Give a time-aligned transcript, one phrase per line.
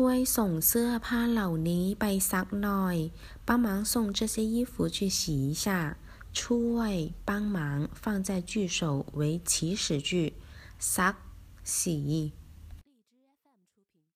[0.00, 2.96] ช่วยส่งเสื้อผ้าเหล่านี้ไปซักหน่อย
[3.46, 5.66] 帮忙送这些衣服去洗一下
[6.38, 6.94] ช่วย
[7.28, 7.58] 帮忙
[8.02, 8.80] 放在句首
[9.18, 10.10] 为祈使句
[10.78, 11.14] ซัก
[11.74, 12.32] 洗